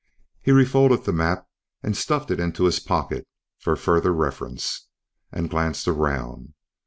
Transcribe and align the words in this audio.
He 0.41 0.51
refolded 0.51 1.03
the 1.03 1.13
map 1.13 1.45
and 1.83 1.95
stuffed 1.95 2.31
it 2.31 2.39
into 2.39 2.63
his 2.63 2.79
pocket 2.79 3.27
for 3.59 3.75
further 3.75 4.11
reference, 4.11 4.87
and 5.31 5.47
glanced 5.47 5.87
around. 5.87 6.55